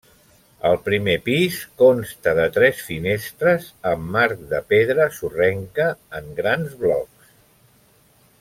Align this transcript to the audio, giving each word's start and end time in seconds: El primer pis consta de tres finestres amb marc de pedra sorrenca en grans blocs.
El 0.69 0.77
primer 0.85 1.11
pis 1.27 1.57
consta 1.81 2.33
de 2.39 2.47
tres 2.55 2.81
finestres 2.87 3.69
amb 3.91 4.09
marc 4.17 4.43
de 4.55 4.63
pedra 4.73 5.09
sorrenca 5.21 5.89
en 6.21 6.33
grans 6.41 6.75
blocs. 6.85 7.33